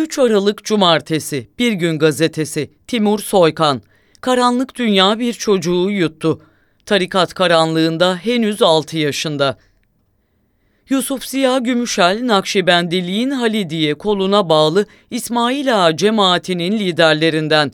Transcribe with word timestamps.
3 0.00 0.18
Aralık 0.18 0.64
Cumartesi, 0.64 1.48
Bir 1.58 1.72
Gün 1.72 1.98
Gazetesi, 1.98 2.70
Timur 2.86 3.18
Soykan. 3.18 3.82
Karanlık 4.20 4.76
dünya 4.76 5.18
bir 5.18 5.32
çocuğu 5.32 5.90
yuttu. 5.90 6.42
Tarikat 6.86 7.34
karanlığında 7.34 8.16
henüz 8.16 8.62
6 8.62 8.98
yaşında. 8.98 9.58
Yusuf 10.88 11.24
Ziya 11.24 11.58
Gümüşel, 11.58 12.26
Nakşibendiliğin 12.26 13.30
Halidiye 13.30 13.94
koluna 13.94 14.48
bağlı 14.48 14.86
İsmail 15.10 15.86
Ağa 15.86 15.96
cemaatinin 15.96 16.72
liderlerinden. 16.72 17.72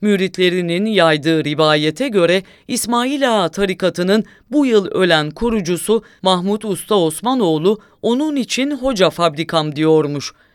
Müritlerinin 0.00 0.86
yaydığı 0.86 1.44
rivayete 1.44 2.08
göre 2.08 2.42
İsmail 2.68 3.44
Ağa 3.44 3.48
tarikatının 3.48 4.24
bu 4.50 4.66
yıl 4.66 4.86
ölen 4.86 5.30
kurucusu 5.30 6.02
Mahmut 6.22 6.64
Usta 6.64 6.94
Osmanoğlu 6.94 7.80
onun 8.02 8.36
için 8.36 8.70
hoca 8.70 9.10
fabrikam 9.10 9.76
diyormuş.'' 9.76 10.47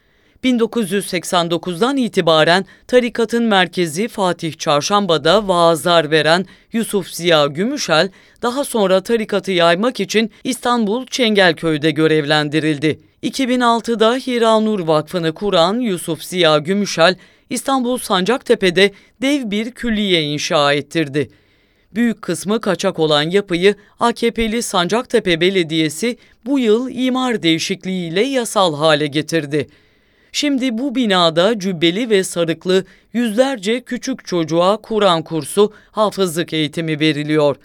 1989'dan 0.43 1.97
itibaren 1.97 2.65
tarikatın 2.87 3.43
merkezi 3.43 4.07
Fatih 4.07 4.53
Çarşamba'da 4.53 5.47
vaazlar 5.47 6.11
veren 6.11 6.45
Yusuf 6.73 7.07
Ziya 7.07 7.47
Gümüşel, 7.47 8.09
daha 8.41 8.63
sonra 8.63 9.01
tarikatı 9.01 9.51
yaymak 9.51 9.99
için 9.99 10.31
İstanbul 10.43 11.05
Çengelköy'de 11.05 11.91
görevlendirildi. 11.91 12.99
2006'da 13.23 14.15
Hiranur 14.15 14.79
Vakfı'nı 14.79 15.33
kuran 15.33 15.79
Yusuf 15.79 16.23
Ziya 16.23 16.57
Gümüşel, 16.57 17.15
İstanbul 17.49 17.97
Sancaktepe'de 17.97 18.91
dev 19.21 19.51
bir 19.51 19.71
külliye 19.71 20.23
inşa 20.23 20.73
ettirdi. 20.73 21.29
Büyük 21.95 22.21
kısmı 22.21 22.61
kaçak 22.61 22.99
olan 22.99 23.23
yapıyı 23.23 23.75
AKP'li 23.99 24.63
Sancaktepe 24.63 25.41
Belediyesi 25.41 26.17
bu 26.45 26.59
yıl 26.59 26.89
imar 26.91 27.43
değişikliğiyle 27.43 28.21
yasal 28.21 28.75
hale 28.75 29.07
getirdi. 29.07 29.67
Şimdi 30.35 30.77
bu 30.77 30.95
binada 30.95 31.59
cübbeli 31.59 32.09
ve 32.09 32.23
sarıklı 32.23 32.85
yüzlerce 33.13 33.81
küçük 33.81 34.25
çocuğa 34.25 34.77
Kur'an 34.77 35.23
kursu, 35.23 35.73
hafızlık 35.91 36.53
eğitimi 36.53 36.99
veriliyor. 36.99 37.55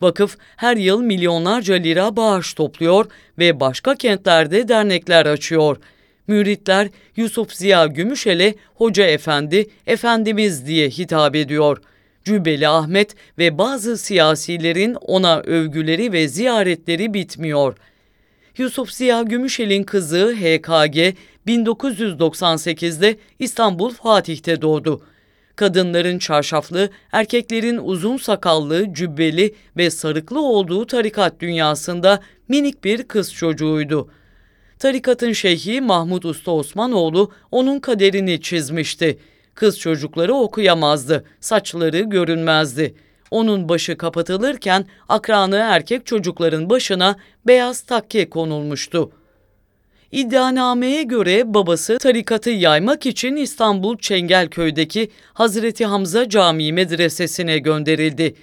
Vakıf 0.00 0.36
her 0.56 0.76
yıl 0.76 1.02
milyonlarca 1.02 1.74
lira 1.74 2.16
bağış 2.16 2.54
topluyor 2.54 3.06
ve 3.38 3.60
başka 3.60 3.94
kentlerde 3.94 4.68
dernekler 4.68 5.26
açıyor. 5.26 5.76
Müritler 6.26 6.88
Yusuf 7.16 7.52
Ziya 7.52 7.86
Gümüşel'e 7.86 8.54
Hoca 8.74 9.06
Efendi, 9.06 9.66
Efendimiz 9.86 10.66
diye 10.66 10.88
hitap 10.88 11.36
ediyor. 11.36 11.78
Cübbeli 12.24 12.68
Ahmet 12.68 13.14
ve 13.38 13.58
bazı 13.58 13.98
siyasilerin 13.98 14.94
ona 14.94 15.40
övgüleri 15.40 16.12
ve 16.12 16.28
ziyaretleri 16.28 17.14
bitmiyor.'' 17.14 17.76
Yusuf 18.58 18.90
Ziya 18.90 19.22
Gümüşel'in 19.22 19.82
kızı 19.82 20.34
HKG 20.40 21.16
1998'de 21.46 23.16
İstanbul 23.38 23.90
Fatih'te 23.90 24.62
doğdu. 24.62 25.02
Kadınların 25.56 26.18
çarşaflı, 26.18 26.90
erkeklerin 27.12 27.76
uzun 27.76 28.16
sakallı, 28.16 28.94
cübbeli 28.94 29.54
ve 29.76 29.90
sarıklı 29.90 30.40
olduğu 30.40 30.86
tarikat 30.86 31.40
dünyasında 31.40 32.20
minik 32.48 32.84
bir 32.84 33.02
kız 33.02 33.34
çocuğuydu. 33.34 34.10
Tarikatın 34.78 35.32
şeyhi 35.32 35.80
Mahmut 35.80 36.24
Usta 36.24 36.50
Osmanoğlu 36.50 37.32
onun 37.50 37.80
kaderini 37.80 38.40
çizmişti. 38.40 39.18
Kız 39.54 39.78
çocukları 39.78 40.34
okuyamazdı, 40.34 41.24
saçları 41.40 42.00
görünmezdi. 42.00 42.94
Onun 43.30 43.68
başı 43.68 43.96
kapatılırken 43.96 44.86
akranı 45.08 45.56
erkek 45.56 46.06
çocukların 46.06 46.70
başına 46.70 47.16
beyaz 47.46 47.80
takke 47.80 48.30
konulmuştu. 48.30 49.12
İddianameye 50.16 51.02
göre 51.02 51.54
babası 51.54 51.98
tarikatı 51.98 52.50
yaymak 52.50 53.06
için 53.06 53.36
İstanbul 53.36 53.98
Çengelköy'deki 53.98 55.10
Hazreti 55.32 55.86
Hamza 55.86 56.28
Camii 56.28 56.72
Medresesi'ne 56.72 57.58
gönderildi. 57.58 58.34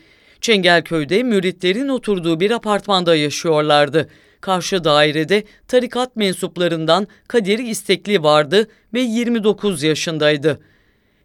Çengelköy'de 0.41 1.23
müritlerin 1.23 1.87
oturduğu 1.87 2.39
bir 2.39 2.51
apartmanda 2.51 3.15
yaşıyorlardı. 3.15 4.09
Karşı 4.41 4.83
dairede 4.83 5.43
tarikat 5.67 6.15
mensuplarından 6.15 7.07
Kadir 7.27 7.59
İstekli 7.59 8.23
vardı 8.23 8.67
ve 8.93 9.01
29 9.01 9.83
yaşındaydı. 9.83 10.59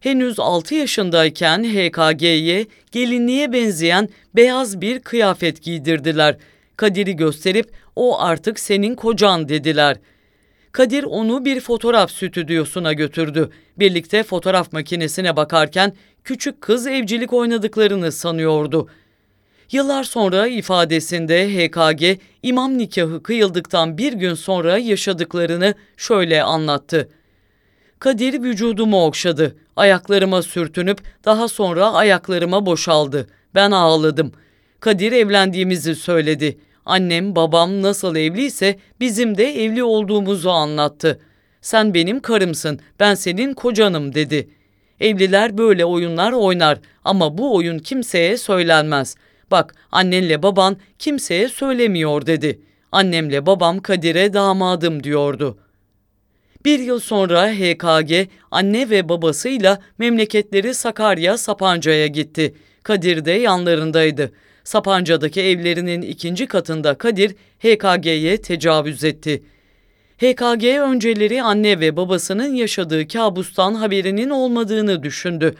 Henüz 0.00 0.40
6 0.40 0.74
yaşındayken 0.74 1.64
HKG'ye 1.64 2.66
gelinliğe 2.92 3.52
benzeyen 3.52 4.08
beyaz 4.36 4.80
bir 4.80 5.00
kıyafet 5.00 5.62
giydirdiler. 5.62 6.36
Kadir'i 6.76 7.16
gösterip 7.16 7.70
o 7.96 8.20
artık 8.20 8.60
senin 8.60 8.94
kocan 8.94 9.48
dediler. 9.48 9.96
Kadir 10.78 11.04
onu 11.04 11.44
bir 11.44 11.60
fotoğraf 11.60 12.10
stüdyosuna 12.10 12.92
götürdü. 12.92 13.50
Birlikte 13.78 14.22
fotoğraf 14.22 14.72
makinesine 14.72 15.36
bakarken 15.36 15.92
küçük 16.24 16.60
kız 16.60 16.86
evcilik 16.86 17.32
oynadıklarını 17.32 18.12
sanıyordu. 18.12 18.88
Yıllar 19.72 20.04
sonra 20.04 20.46
ifadesinde 20.46 21.48
HKG 21.48 22.20
imam 22.42 22.78
nikahı 22.78 23.22
kıyıldıktan 23.22 23.98
bir 23.98 24.12
gün 24.12 24.34
sonra 24.34 24.78
yaşadıklarını 24.78 25.74
şöyle 25.96 26.42
anlattı. 26.42 27.08
Kadir 27.98 28.42
vücudumu 28.42 29.04
okşadı. 29.04 29.56
Ayaklarıma 29.76 30.42
sürtünüp 30.42 31.00
daha 31.24 31.48
sonra 31.48 31.92
ayaklarıma 31.92 32.66
boşaldı. 32.66 33.26
Ben 33.54 33.70
ağladım. 33.70 34.32
Kadir 34.80 35.12
evlendiğimizi 35.12 35.94
söyledi. 35.94 36.58
Annem 36.88 37.36
babam 37.36 37.82
nasıl 37.82 38.16
evliyse 38.16 38.78
bizim 39.00 39.38
de 39.38 39.64
evli 39.64 39.82
olduğumuzu 39.82 40.50
anlattı. 40.50 41.20
Sen 41.60 41.94
benim 41.94 42.20
karımsın, 42.20 42.80
ben 43.00 43.14
senin 43.14 43.54
kocanım 43.54 44.14
dedi. 44.14 44.48
Evliler 45.00 45.58
böyle 45.58 45.84
oyunlar 45.84 46.32
oynar 46.32 46.78
ama 47.04 47.38
bu 47.38 47.56
oyun 47.56 47.78
kimseye 47.78 48.36
söylenmez. 48.36 49.16
Bak 49.50 49.74
annenle 49.92 50.42
baban 50.42 50.76
kimseye 50.98 51.48
söylemiyor 51.48 52.26
dedi. 52.26 52.60
Annemle 52.92 53.46
babam 53.46 53.78
Kadir'e 53.78 54.32
damadım 54.32 55.04
diyordu.'' 55.04 55.58
Bir 56.64 56.78
yıl 56.78 57.00
sonra 57.00 57.50
HKG 57.50 58.28
anne 58.50 58.90
ve 58.90 59.08
babasıyla 59.08 59.78
memleketleri 59.98 60.74
Sakarya 60.74 61.38
Sapanca'ya 61.38 62.06
gitti. 62.06 62.54
Kadir 62.82 63.24
de 63.24 63.32
yanlarındaydı. 63.32 64.32
Sapanca'daki 64.68 65.40
evlerinin 65.40 66.02
ikinci 66.02 66.46
katında 66.46 66.94
Kadir 66.94 67.34
HKG'ye 67.58 68.42
tecavüz 68.42 69.04
etti. 69.04 69.42
HKG 70.18 70.64
önceleri 70.64 71.42
anne 71.42 71.80
ve 71.80 71.96
babasının 71.96 72.54
yaşadığı 72.54 73.08
kabustan 73.08 73.74
haberinin 73.74 74.30
olmadığını 74.30 75.02
düşündü. 75.02 75.54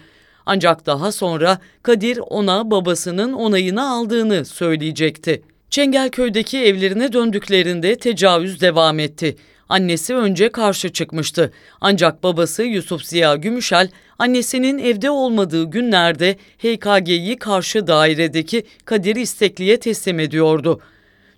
Ancak 0.47 0.87
daha 0.87 1.13
sonra 1.13 1.59
Kadir 1.83 2.19
ona 2.19 2.71
babasının 2.71 3.33
onayını 3.33 3.91
aldığını 3.91 4.45
söyleyecekti. 4.45 5.43
Çengelköy'deki 5.71 6.59
evlerine 6.59 7.13
döndüklerinde 7.13 7.97
tecavüz 7.97 8.61
devam 8.61 8.99
etti. 8.99 9.37
Annesi 9.69 10.15
önce 10.15 10.49
karşı 10.49 10.93
çıkmıştı. 10.93 11.53
Ancak 11.81 12.23
babası 12.23 12.63
Yusuf 12.63 13.03
Ziya 13.03 13.37
Gümüşel 13.37 13.91
annesinin 14.19 14.79
evde 14.79 15.11
olmadığı 15.11 15.65
günlerde 15.65 16.37
HKG'yi 16.59 17.37
karşı 17.37 17.87
dairedeki 17.87 18.65
Kadir 18.85 19.17
İstekli'ye 19.17 19.81
teslim 19.81 20.21
ediyordu. 20.21 20.81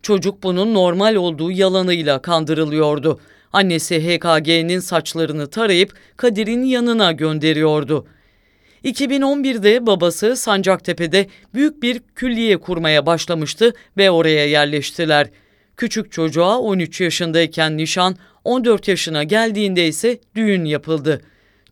Çocuk 0.03 0.43
bunun 0.43 0.75
normal 0.75 1.15
olduğu 1.15 1.51
yalanıyla 1.51 2.23
kandırılıyordu. 2.23 3.21
Annesi 3.53 4.01
HKG'nin 4.01 4.81
saçlarını 4.81 5.51
tarayıp 5.51 5.95
Kadir'in 6.17 6.65
yanına 6.65 7.13
gönderiyordu. 7.13 8.07
2011'de 8.85 9.87
babası 9.87 10.37
Sancaktepe'de 10.37 11.27
büyük 11.55 11.83
bir 11.83 12.01
külliye 12.15 12.57
kurmaya 12.57 13.07
başlamıştı 13.07 13.73
ve 13.97 14.11
oraya 14.11 14.47
yerleştiler. 14.47 15.31
Küçük 15.81 16.13
çocuğa 16.13 16.59
13 16.59 17.01
yaşındayken 17.01 17.77
nişan, 17.77 18.17
14 18.45 18.89
yaşına 18.89 19.25
geldiğinde 19.25 19.87
ise 19.87 20.19
düğün 20.35 20.65
yapıldı. 20.65 21.21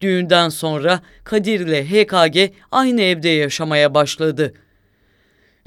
Düğünden 0.00 0.48
sonra 0.48 1.00
Kadir 1.25 1.60
ile 1.60 1.84
HKG 1.84 2.55
aynı 2.72 3.02
evde 3.02 3.28
yaşamaya 3.28 3.94
başladı. 3.94 4.55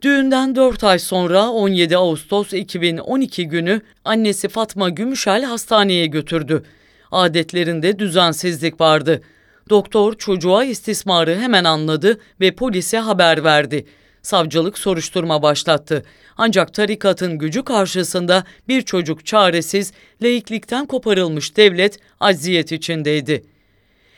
Düğünden 0.01 0.55
4 0.55 0.83
ay 0.83 0.99
sonra 0.99 1.49
17 1.49 1.97
Ağustos 1.97 2.53
2012 2.53 3.47
günü 3.47 3.81
annesi 4.05 4.49
Fatma 4.49 4.89
Gümüşel 4.89 5.43
hastaneye 5.43 6.05
götürdü. 6.05 6.63
Adetlerinde 7.11 7.99
düzensizlik 7.99 8.81
vardı. 8.81 9.21
Doktor 9.69 10.13
çocuğa 10.13 10.63
istismarı 10.63 11.35
hemen 11.35 11.63
anladı 11.63 12.19
ve 12.39 12.55
polise 12.55 12.97
haber 12.97 13.43
verdi. 13.43 13.85
Savcılık 14.21 14.77
soruşturma 14.77 15.41
başlattı. 15.41 16.03
Ancak 16.37 16.73
tarikatın 16.73 17.37
gücü 17.37 17.63
karşısında 17.63 18.43
bir 18.67 18.81
çocuk 18.81 19.25
çaresiz, 19.25 19.93
laiklikten 20.23 20.85
koparılmış 20.85 21.57
devlet 21.57 21.99
acziyet 22.19 22.71
içindeydi. 22.71 23.43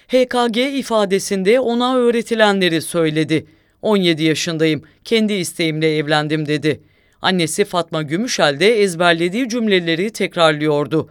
HKG 0.07 0.57
ifadesinde 0.57 1.59
ona 1.59 1.95
öğretilenleri 1.95 2.81
söyledi. 2.81 3.45
17 3.81 4.23
yaşındayım, 4.23 4.83
kendi 5.03 5.33
isteğimle 5.33 5.97
evlendim 5.97 6.47
dedi. 6.47 6.81
Annesi 7.21 7.65
Fatma 7.65 8.01
Gümüşel 8.01 8.59
de 8.59 8.81
ezberlediği 8.81 9.49
cümleleri 9.49 10.09
tekrarlıyordu. 10.11 11.09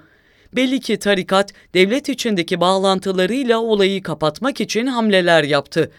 Belli 0.53 0.81
ki 0.81 0.99
tarikat 0.99 1.53
devlet 1.75 2.09
içindeki 2.09 2.61
bağlantılarıyla 2.61 3.59
olayı 3.61 4.03
kapatmak 4.03 4.61
için 4.61 4.87
hamleler 4.87 5.45
yaptı. 5.45 5.91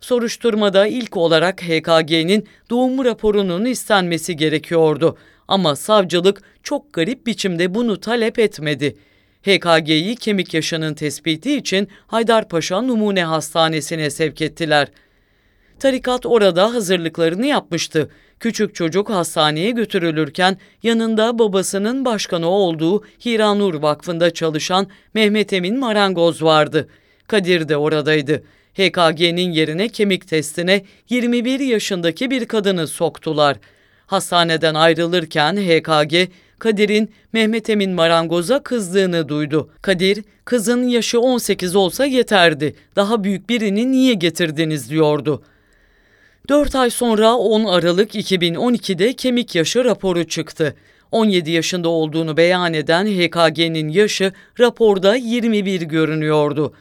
Soruşturmada 0.00 0.86
ilk 0.86 1.16
olarak 1.16 1.62
HKG'nin 1.62 2.48
doğum 2.70 3.04
raporunun 3.04 3.64
istenmesi 3.64 4.36
gerekiyordu 4.36 5.16
ama 5.48 5.76
savcılık 5.76 6.42
çok 6.62 6.92
garip 6.92 7.26
biçimde 7.26 7.74
bunu 7.74 8.00
talep 8.00 8.38
etmedi. 8.38 8.96
HKG'yi 9.42 10.16
kemik 10.16 10.54
yaşının 10.54 10.94
tespiti 10.94 11.56
için 11.56 11.88
Haydarpaşa 12.06 12.80
Numune 12.82 13.24
Hastanesi'ne 13.24 14.10
sevk 14.10 14.42
ettiler. 14.42 14.88
Tarikat 15.78 16.26
orada 16.26 16.74
hazırlıklarını 16.74 17.46
yapmıştı. 17.46 18.10
Küçük 18.40 18.74
çocuk 18.74 19.10
hastaneye 19.10 19.70
götürülürken 19.70 20.58
yanında 20.82 21.38
babasının 21.38 22.04
başkanı 22.04 22.48
olduğu 22.48 23.04
Hiranur 23.04 23.74
Vakfı'nda 23.74 24.30
çalışan 24.34 24.86
Mehmet 25.14 25.52
Emin 25.52 25.78
Marangoz 25.78 26.42
vardı. 26.42 26.88
Kadir 27.26 27.68
de 27.68 27.76
oradaydı. 27.76 28.42
HKG'nin 28.76 29.52
yerine 29.52 29.88
kemik 29.88 30.28
testine 30.28 30.82
21 31.10 31.60
yaşındaki 31.60 32.30
bir 32.30 32.44
kadını 32.44 32.86
soktular. 32.86 33.56
Hastaneden 34.06 34.74
ayrılırken 34.74 35.56
HKG 35.56 36.28
Kadir'in 36.58 37.10
Mehmet 37.32 37.70
Emin 37.70 37.90
Marangoz'a 37.90 38.62
kızdığını 38.62 39.28
duydu. 39.28 39.70
Kadir, 39.82 40.24
kızın 40.44 40.88
yaşı 40.88 41.20
18 41.20 41.76
olsa 41.76 42.06
yeterdi. 42.06 42.74
Daha 42.96 43.24
büyük 43.24 43.48
birini 43.48 43.92
niye 43.92 44.14
getirdiniz 44.14 44.90
diyordu. 44.90 45.42
4 46.48 46.74
ay 46.74 46.90
sonra 46.90 47.34
10 47.34 47.64
Aralık 47.64 48.14
2012'de 48.14 49.12
kemik 49.12 49.54
yaşı 49.54 49.84
raporu 49.84 50.24
çıktı. 50.24 50.74
17 51.12 51.50
yaşında 51.50 51.88
olduğunu 51.88 52.36
beyan 52.36 52.74
eden 52.74 53.06
HKG'nin 53.06 53.88
yaşı 53.88 54.32
raporda 54.60 55.16
21 55.16 55.82
görünüyordu. 55.82 56.74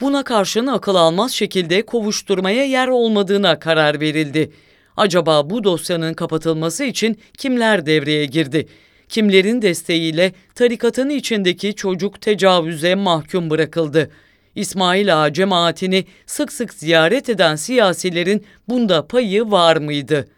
Buna 0.00 0.24
karşın 0.24 0.66
akıl 0.66 0.94
almaz 0.94 1.32
şekilde 1.32 1.82
kovuşturmaya 1.82 2.64
yer 2.64 2.88
olmadığına 2.88 3.58
karar 3.58 4.00
verildi. 4.00 4.50
Acaba 4.96 5.50
bu 5.50 5.64
dosyanın 5.64 6.14
kapatılması 6.14 6.84
için 6.84 7.18
kimler 7.38 7.86
devreye 7.86 8.24
girdi? 8.24 8.68
Kimlerin 9.08 9.62
desteğiyle 9.62 10.32
tarikatın 10.54 11.08
içindeki 11.10 11.74
çocuk 11.74 12.20
tecavüze 12.20 12.94
mahkum 12.94 13.50
bırakıldı? 13.50 14.10
İsmail 14.54 15.22
Ağa 15.22 15.32
cemaatini 15.32 16.04
sık 16.26 16.52
sık 16.52 16.74
ziyaret 16.74 17.28
eden 17.28 17.56
siyasilerin 17.56 18.44
bunda 18.68 19.06
payı 19.06 19.50
var 19.50 19.76
mıydı? 19.76 20.28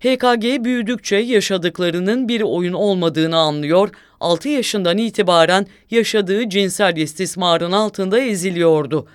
HKG 0.00 0.64
büyüdükçe 0.64 1.16
yaşadıklarının 1.16 2.28
bir 2.28 2.40
oyun 2.40 2.72
olmadığını 2.72 3.36
anlıyor, 3.36 3.90
6 4.20 4.48
yaşından 4.48 4.98
itibaren 4.98 5.66
yaşadığı 5.90 6.48
cinsel 6.48 6.96
istismarın 6.96 7.72
altında 7.72 8.20
eziliyordu. 8.20 9.06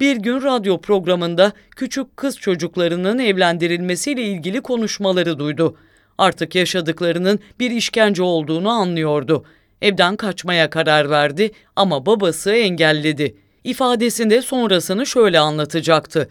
Bir 0.00 0.16
gün 0.16 0.42
radyo 0.42 0.80
programında 0.80 1.52
küçük 1.76 2.16
kız 2.16 2.38
çocuklarının 2.38 3.18
evlendirilmesiyle 3.18 4.22
ilgili 4.22 4.60
konuşmaları 4.60 5.38
duydu. 5.38 5.76
Artık 6.18 6.54
yaşadıklarının 6.54 7.40
bir 7.60 7.70
işkence 7.70 8.22
olduğunu 8.22 8.68
anlıyordu. 8.68 9.44
Evden 9.82 10.16
kaçmaya 10.16 10.70
karar 10.70 11.10
verdi 11.10 11.50
ama 11.76 12.06
babası 12.06 12.52
engelledi. 12.52 13.36
İfadesinde 13.64 14.42
sonrasını 14.42 15.06
şöyle 15.06 15.38
anlatacaktı. 15.38 16.28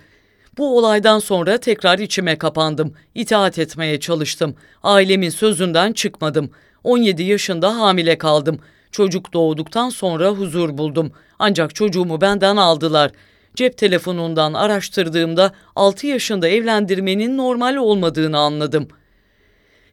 Bu 0.58 0.78
olaydan 0.78 1.20
sonra 1.20 1.58
tekrar 1.58 2.00
içime 2.00 2.38
kapandım. 2.38 2.94
İtaat 3.16 3.60
etmeye 3.60 4.00
çalıştım. 4.00 4.56
Ailemin 4.84 5.30
sözünden 5.30 5.94
çıkmadım. 5.94 6.52
17 6.84 7.24
yaşında 7.24 7.78
hamile 7.78 8.18
kaldım. 8.18 8.60
Çocuk 8.92 9.34
doğduktan 9.34 9.90
sonra 9.90 10.30
huzur 10.30 10.78
buldum. 10.78 11.12
Ancak 11.40 11.76
çocuğumu 11.76 12.22
benden 12.22 12.58
aldılar. 12.58 13.12
Cep 13.56 13.78
telefonundan 13.78 14.54
araştırdığımda 14.54 15.54
6 15.76 16.08
yaşında 16.08 16.48
evlendirmenin 16.48 17.38
normal 17.38 17.76
olmadığını 17.76 18.40
anladım. 18.40 18.88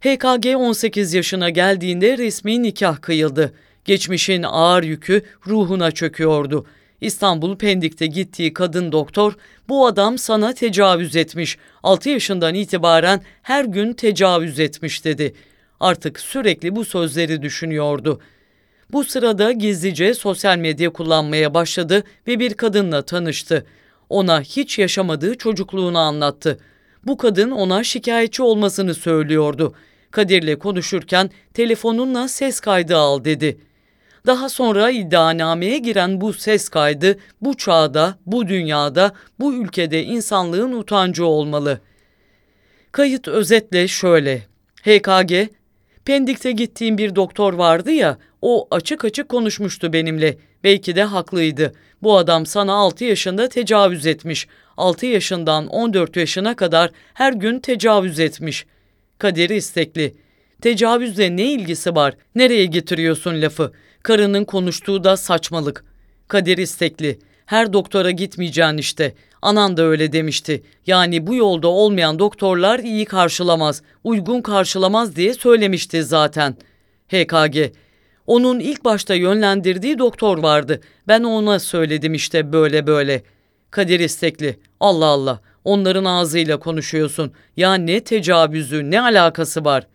HKG 0.00 0.46
18 0.56 1.14
yaşına 1.14 1.50
geldiğinde 1.50 2.18
resmi 2.18 2.62
nikah 2.62 3.00
kıyıldı. 3.00 3.52
Geçmişin 3.84 4.42
ağır 4.42 4.82
yükü 4.82 5.22
ruhuna 5.46 5.90
çöküyordu. 5.90 6.66
İstanbul 7.00 7.56
Pendik'te 7.56 8.06
gittiği 8.06 8.52
kadın 8.54 8.92
doktor 8.92 9.36
bu 9.68 9.86
adam 9.86 10.18
sana 10.18 10.52
tecavüz 10.52 11.16
etmiş. 11.16 11.58
6 11.82 12.08
yaşından 12.08 12.54
itibaren 12.54 13.20
her 13.42 13.64
gün 13.64 13.92
tecavüz 13.92 14.60
etmiş 14.60 15.04
dedi. 15.04 15.34
Artık 15.80 16.20
sürekli 16.20 16.76
bu 16.76 16.84
sözleri 16.84 17.42
düşünüyordu. 17.42 18.20
Bu 18.92 19.04
sırada 19.04 19.52
gizlice 19.52 20.14
sosyal 20.14 20.58
medya 20.58 20.90
kullanmaya 20.90 21.54
başladı 21.54 22.02
ve 22.26 22.38
bir 22.38 22.54
kadınla 22.54 23.02
tanıştı. 23.02 23.66
Ona 24.08 24.40
hiç 24.40 24.78
yaşamadığı 24.78 25.38
çocukluğunu 25.38 25.98
anlattı. 25.98 26.58
Bu 27.06 27.16
kadın 27.16 27.50
ona 27.50 27.84
şikayetçi 27.84 28.42
olmasını 28.42 28.94
söylüyordu. 28.94 29.74
Kadir'le 30.10 30.58
konuşurken 30.58 31.30
telefonunla 31.54 32.28
ses 32.28 32.60
kaydı 32.60 32.96
al 32.96 33.24
dedi. 33.24 33.58
Daha 34.28 34.48
sonra 34.48 34.90
iddianameye 34.90 35.78
giren 35.78 36.20
bu 36.20 36.32
ses 36.32 36.68
kaydı 36.68 37.18
bu 37.40 37.56
çağda, 37.56 38.18
bu 38.26 38.48
dünyada, 38.48 39.12
bu 39.40 39.54
ülkede 39.54 40.04
insanlığın 40.04 40.72
utancı 40.72 41.26
olmalı. 41.26 41.80
Kayıt 42.92 43.28
özetle 43.28 43.88
şöyle. 43.88 44.42
HKG, 44.82 45.32
Pendik'te 46.04 46.52
gittiğim 46.52 46.98
bir 46.98 47.14
doktor 47.16 47.52
vardı 47.52 47.90
ya, 47.90 48.18
o 48.42 48.68
açık 48.70 49.04
açık 49.04 49.28
konuşmuştu 49.28 49.92
benimle. 49.92 50.38
Belki 50.64 50.96
de 50.96 51.02
haklıydı. 51.02 51.72
Bu 52.02 52.16
adam 52.16 52.46
sana 52.46 52.74
6 52.74 53.04
yaşında 53.04 53.48
tecavüz 53.48 54.06
etmiş. 54.06 54.46
6 54.76 55.06
yaşından 55.06 55.66
14 55.66 56.16
yaşına 56.16 56.56
kadar 56.56 56.90
her 57.14 57.32
gün 57.32 57.60
tecavüz 57.60 58.20
etmiş. 58.20 58.66
Kaderi 59.18 59.56
istekli. 59.56 60.14
Tecavüzle 60.62 61.36
ne 61.36 61.52
ilgisi 61.52 61.94
var? 61.94 62.14
Nereye 62.34 62.66
getiriyorsun 62.66 63.42
lafı? 63.42 63.72
Karının 64.02 64.44
konuştuğu 64.44 65.04
da 65.04 65.16
saçmalık. 65.16 65.84
Kadir 66.28 66.58
istekli. 66.58 67.18
Her 67.46 67.72
doktora 67.72 68.10
gitmeyeceksin 68.10 68.78
işte. 68.78 69.14
Anan 69.42 69.76
da 69.76 69.82
öyle 69.82 70.12
demişti. 70.12 70.62
Yani 70.86 71.26
bu 71.26 71.34
yolda 71.34 71.68
olmayan 71.68 72.18
doktorlar 72.18 72.78
iyi 72.78 73.04
karşılamaz, 73.04 73.82
uygun 74.04 74.42
karşılamaz 74.42 75.16
diye 75.16 75.34
söylemişti 75.34 76.02
zaten. 76.02 76.56
HKG. 77.08 77.56
Onun 78.26 78.60
ilk 78.60 78.84
başta 78.84 79.14
yönlendirdiği 79.14 79.98
doktor 79.98 80.38
vardı. 80.38 80.80
Ben 81.08 81.22
ona 81.22 81.58
söyledim 81.58 82.14
işte 82.14 82.52
böyle 82.52 82.86
böyle. 82.86 83.22
Kadir 83.70 84.00
istekli. 84.00 84.58
Allah 84.80 85.06
Allah. 85.06 85.40
Onların 85.64 86.04
ağzıyla 86.04 86.58
konuşuyorsun. 86.58 87.32
Ya 87.56 87.74
ne 87.74 88.00
tecavüzü, 88.00 88.90
ne 88.90 89.00
alakası 89.00 89.64
var? 89.64 89.86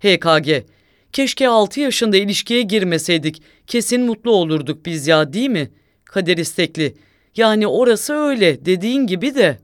HKG. 0.00 0.64
Keşke 1.12 1.48
6 1.48 1.80
yaşında 1.80 2.16
ilişkiye 2.16 2.62
girmeseydik. 2.62 3.42
Kesin 3.66 4.02
mutlu 4.02 4.30
olurduk 4.30 4.86
biz 4.86 5.06
ya 5.06 5.32
değil 5.32 5.50
mi? 5.50 5.70
Kader 6.04 6.36
istekli. 6.36 6.94
Yani 7.36 7.66
orası 7.66 8.14
öyle 8.14 8.64
dediğin 8.64 9.06
gibi 9.06 9.34
de. 9.34 9.58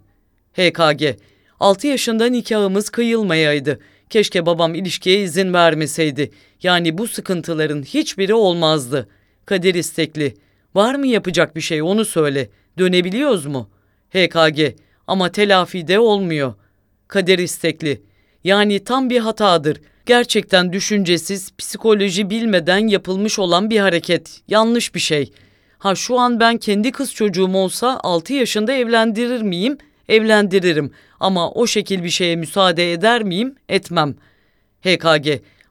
HKG. 0.52 1.02
6 1.60 1.86
yaşında 1.86 2.26
nikahımız 2.26 2.90
kıyılmayaydı. 2.90 3.80
Keşke 4.10 4.46
babam 4.46 4.74
ilişkiye 4.74 5.22
izin 5.22 5.52
vermeseydi. 5.52 6.30
Yani 6.62 6.98
bu 6.98 7.06
sıkıntıların 7.08 7.82
hiçbiri 7.82 8.34
olmazdı. 8.34 9.08
Kader 9.46 9.74
istekli. 9.74 10.34
Var 10.74 10.94
mı 10.94 11.06
yapacak 11.06 11.56
bir 11.56 11.60
şey 11.60 11.82
onu 11.82 12.04
söyle. 12.04 12.48
Dönebiliyoruz 12.78 13.46
mu? 13.46 13.70
HKG. 14.10 14.60
Ama 15.06 15.32
telafi 15.32 15.88
de 15.88 15.98
olmuyor. 15.98 16.54
Kader 17.08 17.38
istekli. 17.38 18.02
Yani 18.44 18.84
tam 18.84 19.10
bir 19.10 19.18
hatadır. 19.18 19.80
Gerçekten 20.06 20.72
düşüncesiz, 20.72 21.50
psikoloji 21.58 22.30
bilmeden 22.30 22.88
yapılmış 22.88 23.38
olan 23.38 23.70
bir 23.70 23.78
hareket. 23.78 24.40
Yanlış 24.48 24.94
bir 24.94 25.00
şey. 25.00 25.32
Ha 25.78 25.94
şu 25.94 26.18
an 26.18 26.40
ben 26.40 26.56
kendi 26.56 26.92
kız 26.92 27.14
çocuğum 27.14 27.54
olsa 27.54 28.00
6 28.02 28.32
yaşında 28.32 28.72
evlendirir 28.72 29.42
miyim? 29.42 29.78
Evlendiririm. 30.08 30.92
Ama 31.20 31.50
o 31.50 31.66
şekil 31.66 32.04
bir 32.04 32.10
şeye 32.10 32.36
müsaade 32.36 32.92
eder 32.92 33.22
miyim? 33.22 33.54
Etmem. 33.68 34.14
HKG. 34.82 35.28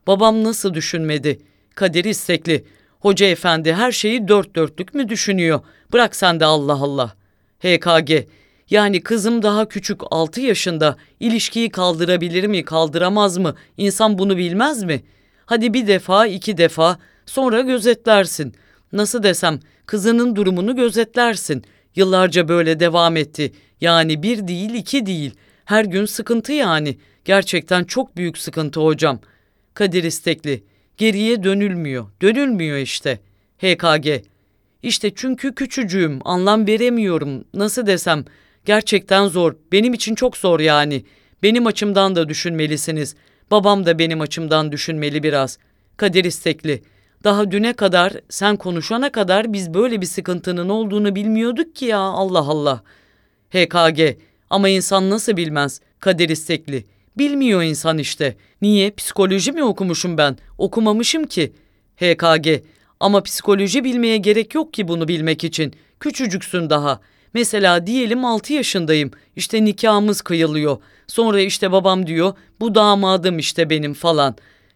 Babam 0.08 0.44
nasıl 0.44 0.74
düşünmedi? 0.74 1.40
Kadir 1.76 2.06
istekli. 2.06 2.66
Hoca 3.00 3.26
efendi 3.26 3.74
her 3.74 3.92
şeyi 3.92 4.28
dört 4.28 4.56
dörtlük 4.56 4.94
mü 4.94 5.10
düşünüyor? 5.10 5.60
Bırak 5.94 6.16
sen 6.16 6.40
de 6.40 6.46
Allah 6.46 6.74
Allah. 6.74 7.16
HKG. 7.60 8.28
Yani 8.70 9.02
kızım 9.02 9.42
daha 9.42 9.68
küçük 9.68 10.02
6 10.12 10.42
yaşında 10.42 10.98
ilişkiyi 11.20 11.70
kaldırabilir 11.70 12.48
mi 12.48 12.66
kaldıramaz 12.66 13.38
mı 13.38 13.56
İnsan 13.78 14.18
bunu 14.18 14.38
bilmez 14.38 14.84
mi? 14.84 15.04
Hadi 15.46 15.74
bir 15.74 15.88
defa 15.88 16.28
iki 16.28 16.58
defa 16.58 17.00
sonra 17.26 17.62
gözetlersin. 17.62 18.54
Nasıl 18.94 19.24
desem 19.24 19.60
kızının 19.86 20.36
durumunu 20.36 20.76
gözetlersin. 20.76 21.64
Yıllarca 21.96 22.48
böyle 22.48 22.80
devam 22.80 23.18
etti. 23.18 23.52
Yani 23.82 24.24
bir 24.24 24.48
değil 24.48 24.74
iki 24.74 25.06
değil. 25.06 25.36
Her 25.66 25.86
gün 25.86 26.06
sıkıntı 26.06 26.54
yani. 26.54 26.98
Gerçekten 27.26 27.84
çok 27.84 28.18
büyük 28.18 28.38
sıkıntı 28.38 28.80
hocam. 28.80 29.20
Kadir 29.74 30.04
istekli. 30.04 30.64
Geriye 30.98 31.44
dönülmüyor. 31.44 32.06
Dönülmüyor 32.22 32.78
işte. 32.78 33.20
HKG 33.58 34.08
İşte 34.84 35.12
çünkü 35.16 35.56
küçücüğüm, 35.56 36.20
anlam 36.26 36.68
veremiyorum. 36.68 37.44
Nasıl 37.54 37.86
desem, 37.86 38.26
gerçekten 38.66 39.28
zor. 39.28 39.56
Benim 39.72 39.94
için 39.94 40.16
çok 40.16 40.38
zor 40.38 40.60
yani. 40.60 41.06
Benim 41.44 41.68
açımdan 41.68 42.16
da 42.16 42.30
düşünmelisiniz. 42.30 43.16
Babam 43.52 43.86
da 43.86 44.00
benim 44.00 44.22
açımdan 44.22 44.72
düşünmeli 44.72 45.24
biraz. 45.24 45.58
Kadir 45.98 46.24
istekli. 46.26 46.84
Daha 47.24 47.52
düne 47.52 47.74
kadar, 47.74 48.14
sen 48.30 48.56
konuşana 48.56 49.12
kadar 49.12 49.54
biz 49.54 49.74
böyle 49.74 50.02
bir 50.02 50.06
sıkıntının 50.06 50.70
olduğunu 50.70 51.16
bilmiyorduk 51.16 51.76
ki 51.76 51.86
ya 51.86 52.00
Allah 52.00 52.40
Allah. 52.40 52.84
HKG 53.50 54.18
ama 54.50 54.70
insan 54.70 55.10
nasıl 55.10 55.38
bilmez? 55.38 55.82
Kadir 56.00 56.30
istekli. 56.30 56.86
Bilmiyor 57.18 57.64
insan 57.64 57.98
işte. 57.98 58.36
Niye? 58.62 58.92
Psikoloji 58.92 59.52
mi 59.52 59.64
okumuşum 59.64 60.18
ben? 60.18 60.38
Okumamışım 60.58 61.24
ki. 61.24 61.54
HKG. 61.96 62.48
Ama 63.00 63.24
psikoloji 63.24 63.84
bilmeye 63.84 64.18
gerek 64.18 64.56
yok 64.56 64.74
ki 64.74 64.88
bunu 64.88 65.08
bilmek 65.08 65.44
için. 65.44 65.74
Küçücüksün 66.00 66.70
daha. 66.70 67.02
Mesela 67.36 67.88
diyelim 67.88 68.26
6 68.26 68.54
yaşındayım. 68.54 69.12
İşte 69.36 69.66
nikahımız 69.66 70.22
kıyılıyor. 70.22 70.78
Sonra 71.08 71.42
işte 71.42 71.72
babam 71.72 72.08
diyor 72.08 72.34
bu 72.60 72.76
damadım 72.76 73.40
işte 73.40 73.70
benim 73.70 73.94
falan. 73.94 74.36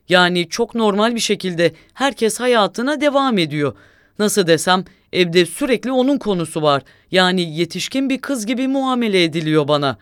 Yani 0.10 0.50
çok 0.50 0.76
normal 0.76 1.16
bir 1.16 1.20
şekilde 1.20 1.74
herkes 1.94 2.40
hayatına 2.40 3.02
devam 3.02 3.38
ediyor. 3.38 3.74
Nasıl 4.20 4.48
desem 4.48 4.86
evde 5.14 5.46
sürekli 5.46 5.92
onun 5.92 6.18
konusu 6.18 6.62
var. 6.62 6.84
Yani 7.12 7.58
yetişkin 7.58 8.10
bir 8.10 8.22
kız 8.22 8.46
gibi 8.46 8.68
muamele 8.68 9.24
ediliyor 9.24 9.68
bana. 9.68 9.98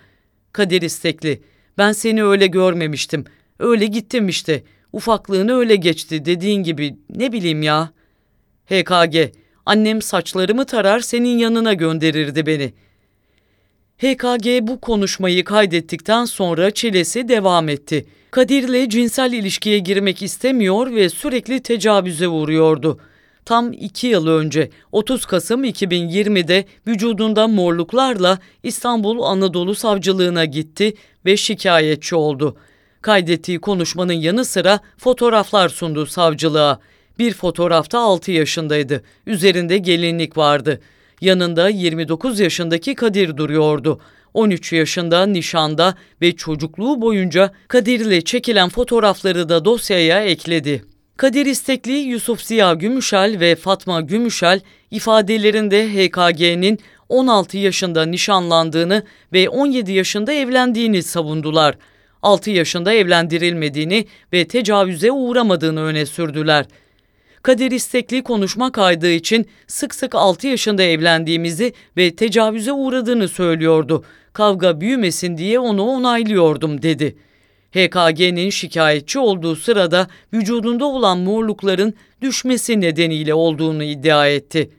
Kadir 0.53 0.81
istekli. 0.81 1.41
Ben 1.77 1.91
seni 1.91 2.23
öyle 2.23 2.47
görmemiştim. 2.47 3.25
Öyle 3.59 3.85
gittim 3.85 4.29
işte. 4.29 4.63
Ufaklığını 4.93 5.53
öyle 5.53 5.75
geçti 5.75 6.25
dediğin 6.25 6.63
gibi 6.63 6.95
ne 7.09 7.31
bileyim 7.31 7.63
ya. 7.63 7.91
HKG. 8.65 9.31
Annem 9.67 10.01
saçlarımı 10.01 10.65
tarar 10.65 10.99
senin 10.99 11.37
yanına 11.37 11.73
gönderirdi 11.73 12.45
beni. 12.45 12.73
HKG 13.97 14.67
bu 14.67 14.81
konuşmayı 14.81 15.43
kaydettikten 15.43 16.25
sonra 16.25 16.71
çilesi 16.71 17.27
devam 17.27 17.69
etti. 17.69 18.05
Kadir'le 18.31 18.89
cinsel 18.89 19.33
ilişkiye 19.33 19.79
girmek 19.79 20.21
istemiyor 20.21 20.95
ve 20.95 21.09
sürekli 21.09 21.59
tecavüze 21.59 22.27
uğruyordu. 22.27 22.99
Tam 23.45 23.73
iki 23.73 24.07
yıl 24.07 24.27
önce 24.27 24.69
30 24.91 25.25
Kasım 25.25 25.63
2020'de 25.63 26.65
vücudunda 26.87 27.47
morluklarla 27.47 28.39
İstanbul 28.63 29.21
Anadolu 29.21 29.75
Savcılığına 29.75 30.45
gitti 30.45 30.93
ve 31.25 31.37
şikayetçi 31.37 32.15
oldu. 32.15 32.57
Kaydettiği 33.01 33.59
konuşmanın 33.59 34.13
yanı 34.13 34.45
sıra 34.45 34.79
fotoğraflar 34.97 35.69
sundu 35.69 36.05
savcılığa. 36.05 36.79
Bir 37.19 37.33
fotoğrafta 37.33 37.99
6 37.99 38.31
yaşındaydı. 38.31 39.03
Üzerinde 39.25 39.77
gelinlik 39.77 40.37
vardı. 40.37 40.81
Yanında 41.21 41.69
29 41.69 42.39
yaşındaki 42.39 42.95
Kadir 42.95 43.37
duruyordu. 43.37 43.99
13 44.33 44.73
yaşında 44.73 45.25
nişanda 45.25 45.95
ve 46.21 46.35
çocukluğu 46.35 47.01
boyunca 47.01 47.51
Kadir 47.67 47.99
ile 47.99 48.21
çekilen 48.21 48.69
fotoğrafları 48.69 49.49
da 49.49 49.65
dosyaya 49.65 50.23
ekledi. 50.23 50.83
Kadir 51.17 51.45
İstekli, 51.45 51.91
Yusuf 51.91 52.41
Ziya 52.41 52.73
Gümüşel 52.73 53.39
ve 53.39 53.55
Fatma 53.55 54.01
Gümüşel 54.01 54.61
ifadelerinde 54.91 55.87
HKG'nin 55.87 56.79
16 57.09 57.57
yaşında 57.57 58.05
nişanlandığını 58.05 59.03
ve 59.33 59.49
17 59.49 59.91
yaşında 59.91 60.33
evlendiğini 60.33 61.03
savundular. 61.03 61.75
6 62.21 62.51
yaşında 62.51 62.93
evlendirilmediğini 62.93 64.05
ve 64.33 64.47
tecavüze 64.47 65.11
uğramadığını 65.11 65.81
öne 65.81 66.05
sürdüler. 66.05 66.65
Kadir 67.47 67.71
İstekli 67.71 68.23
konuşma 68.23 68.71
kaydı 68.71 69.11
için 69.11 69.47
sık 69.67 69.95
sık 69.95 70.15
6 70.15 70.47
yaşında 70.47 70.83
evlendiğimizi 70.83 71.73
ve 71.97 72.15
tecavüze 72.15 72.71
uğradığını 72.71 73.27
söylüyordu. 73.27 74.03
Kavga 74.33 74.81
büyümesin 74.81 75.37
diye 75.37 75.59
onu 75.59 75.83
onaylıyordum 75.83 76.81
dedi. 76.81 77.15
HKG'nin 77.71 78.49
şikayetçi 78.49 79.19
olduğu 79.19 79.55
sırada 79.55 80.07
vücudunda 80.33 80.85
olan 80.85 81.19
morlukların 81.19 81.93
düşmesi 82.21 82.81
nedeniyle 82.81 83.33
olduğunu 83.33 83.83
iddia 83.83 84.27
etti. 84.27 84.69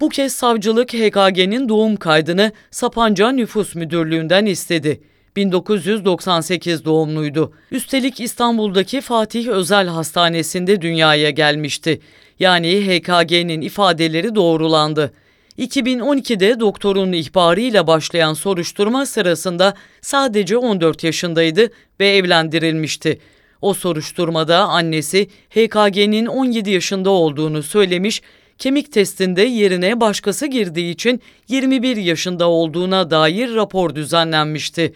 Bu 0.00 0.08
kez 0.08 0.32
savcılık 0.32 0.92
HKG'nin 0.92 1.68
doğum 1.68 1.96
kaydını 1.96 2.52
Sapanca 2.70 3.30
Nüfus 3.30 3.74
Müdürlüğü'nden 3.74 4.46
istedi. 4.46 5.00
1998 5.36 6.84
doğumluydu. 6.84 7.52
Üstelik 7.70 8.20
İstanbul'daki 8.20 9.00
Fatih 9.00 9.48
Özel 9.48 9.86
Hastanesi'nde 9.88 10.82
dünyaya 10.82 11.30
gelmişti. 11.30 12.00
Yani 12.38 12.68
HKG'nin 12.68 13.60
ifadeleri 13.60 14.34
doğrulandı. 14.34 15.12
2012'de 15.58 16.60
doktorun 16.60 17.12
ihbarıyla 17.12 17.86
başlayan 17.86 18.34
soruşturma 18.34 19.06
sırasında 19.06 19.74
sadece 20.00 20.56
14 20.56 21.04
yaşındaydı 21.04 21.68
ve 22.00 22.08
evlendirilmişti. 22.08 23.20
O 23.60 23.74
soruşturmada 23.74 24.58
annesi 24.58 25.28
HKG'nin 25.50 26.26
17 26.26 26.70
yaşında 26.70 27.10
olduğunu 27.10 27.62
söylemiş, 27.62 28.22
kemik 28.58 28.92
testinde 28.92 29.42
yerine 29.42 30.00
başkası 30.00 30.46
girdiği 30.46 30.92
için 30.92 31.22
21 31.48 31.96
yaşında 31.96 32.48
olduğuna 32.48 33.10
dair 33.10 33.54
rapor 33.54 33.94
düzenlenmişti. 33.94 34.92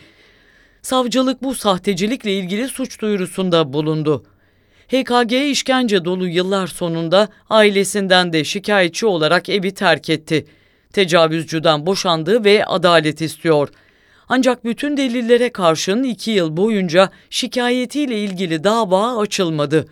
Savcılık 0.83 1.43
bu 1.43 1.55
sahtecilikle 1.55 2.33
ilgili 2.33 2.69
suç 2.69 3.01
duyurusunda 3.01 3.73
bulundu. 3.73 4.25
HKG 4.89 5.33
işkence 5.33 6.05
dolu 6.05 6.29
yıllar 6.29 6.67
sonunda 6.67 7.29
ailesinden 7.51 8.33
de 8.33 8.45
şikayetçi 8.45 9.07
olarak 9.07 9.49
evi 9.49 9.75
terk 9.75 10.11
etti. 10.11 10.47
Tecavüzcüden 10.93 11.87
boşandı 11.87 12.45
ve 12.45 12.65
adalet 12.65 13.21
istiyor. 13.21 13.69
Ancak 14.29 14.65
bütün 14.65 14.97
delillere 14.97 15.53
karşın 15.53 16.03
iki 16.03 16.31
yıl 16.31 16.57
boyunca 16.57 17.11
şikayetiyle 17.31 18.19
ilgili 18.19 18.65
dava 18.65 19.21
açılmadı. 19.21 19.87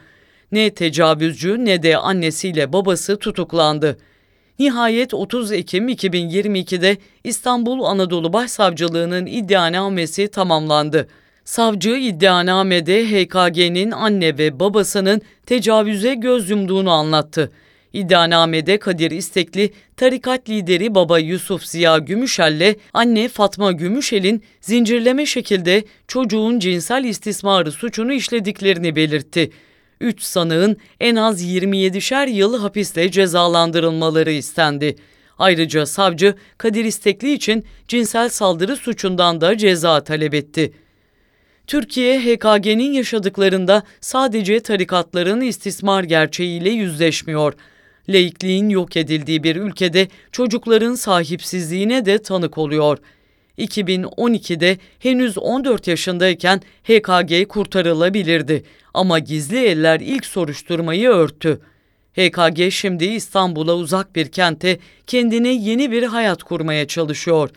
Ne 0.52 0.70
tecavüzcü 0.70 1.64
ne 1.64 1.82
de 1.82 1.96
annesiyle 1.96 2.72
babası 2.72 3.18
tutuklandı. 3.18 3.98
Nihayet 4.58 5.14
30 5.14 5.52
Ekim 5.52 5.88
2022'de 5.88 6.96
İstanbul 7.24 7.84
Anadolu 7.84 8.32
Başsavcılığı'nın 8.32 9.26
iddianamesi 9.26 10.28
tamamlandı. 10.28 11.08
Savcı 11.44 11.90
iddianamede 11.90 13.04
HKG'nin 13.04 13.90
anne 13.90 14.38
ve 14.38 14.60
babasının 14.60 15.22
tecavüze 15.46 16.14
göz 16.14 16.50
yumduğunu 16.50 16.90
anlattı. 16.90 17.52
İddianamede 17.92 18.78
Kadir 18.78 19.10
İstekli, 19.10 19.72
tarikat 19.96 20.48
lideri 20.48 20.94
baba 20.94 21.18
Yusuf 21.18 21.64
Ziya 21.64 21.98
Gümüşel'le 21.98 22.74
anne 22.94 23.28
Fatma 23.28 23.72
Gümüşel'in 23.72 24.42
zincirleme 24.60 25.26
şekilde 25.26 25.84
çocuğun 26.08 26.58
cinsel 26.58 27.04
istismarı 27.04 27.72
suçunu 27.72 28.12
işlediklerini 28.12 28.96
belirtti. 28.96 29.50
3 30.00 30.22
sanığın 30.22 30.76
en 31.00 31.16
az 31.16 31.44
27'şer 31.44 32.30
yıl 32.30 32.58
hapisle 32.58 33.10
cezalandırılmaları 33.10 34.32
istendi. 34.32 34.96
Ayrıca 35.38 35.86
savcı 35.86 36.34
Kadir 36.58 36.84
İstekli 36.84 37.32
için 37.32 37.64
cinsel 37.88 38.28
saldırı 38.28 38.76
suçundan 38.76 39.40
da 39.40 39.56
ceza 39.56 40.04
talep 40.04 40.34
etti. 40.34 40.72
Türkiye 41.66 42.20
HKG'nin 42.20 42.92
yaşadıklarında 42.92 43.82
sadece 44.00 44.60
tarikatların 44.60 45.40
istismar 45.40 46.04
gerçeğiyle 46.04 46.70
yüzleşmiyor. 46.70 47.52
Laikliğin 48.08 48.68
yok 48.68 48.96
edildiği 48.96 49.42
bir 49.42 49.56
ülkede 49.56 50.08
çocukların 50.32 50.94
sahipsizliğine 50.94 52.04
de 52.04 52.22
tanık 52.22 52.58
oluyor. 52.58 52.98
2012'de 53.58 54.78
henüz 54.98 55.38
14 55.38 55.88
yaşındayken 55.88 56.60
HKG 56.84 57.48
kurtarılabilirdi 57.48 58.62
ama 58.94 59.18
gizli 59.18 59.64
eller 59.64 60.00
ilk 60.00 60.26
soruşturmayı 60.26 61.08
örttü. 61.08 61.60
HKG 62.12 62.72
şimdi 62.72 63.04
İstanbul'a 63.04 63.74
uzak 63.74 64.16
bir 64.16 64.28
kente 64.28 64.78
kendine 65.06 65.48
yeni 65.48 65.90
bir 65.90 66.02
hayat 66.02 66.42
kurmaya 66.42 66.86
çalışıyor. 66.86 67.50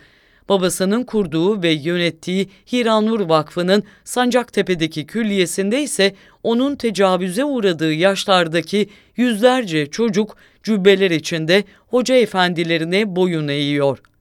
Babasının 0.48 1.04
kurduğu 1.04 1.62
ve 1.62 1.70
yönettiği 1.70 2.48
Hiranur 2.72 3.20
Vakfı'nın 3.20 3.84
Sancaktepe'deki 4.04 5.06
külliyesinde 5.06 5.82
ise 5.82 6.14
onun 6.42 6.76
tecavüze 6.76 7.44
uğradığı 7.44 7.92
yaşlardaki 7.92 8.88
yüzlerce 9.16 9.90
çocuk 9.90 10.36
cübbeler 10.62 11.10
içinde 11.10 11.64
hoca 11.86 12.14
efendilerine 12.14 13.16
boyun 13.16 13.48
eğiyor.'' 13.48 14.11